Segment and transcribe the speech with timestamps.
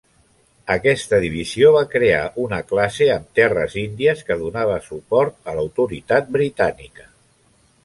[0.75, 7.09] Aquesta divisió va crear una classe amb terres índies que donava suport a l'autoritat britànica.